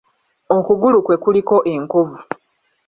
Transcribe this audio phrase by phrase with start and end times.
[0.57, 2.19] Okugulu kwe kuliko enkovu.